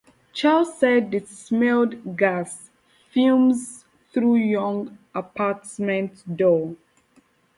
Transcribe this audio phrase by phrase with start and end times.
[0.33, 2.71] Chow said he smelled gas
[3.11, 6.75] fumes through Yung's apartment door.